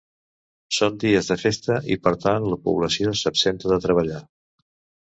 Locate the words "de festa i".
1.33-1.99